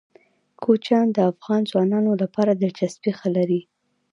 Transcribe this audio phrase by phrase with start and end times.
[0.63, 3.61] کوچیان د افغان ځوانانو لپاره دلچسپي لري.